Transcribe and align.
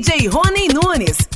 DJ 0.00 0.30
Rony 0.30 0.66
Nunes. 0.72 1.29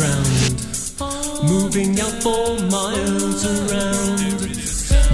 ground, 0.00 0.26
moving 1.44 2.00
out 2.00 2.16
for 2.24 2.56
miles 2.72 3.44
around. 3.44 4.40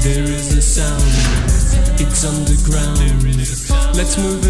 There 0.06 0.22
is 0.22 0.54
a 0.54 0.62
sound, 0.62 1.02
it's 1.98 2.22
underground. 2.24 3.34
Let's 3.96 4.16
move 4.16 4.45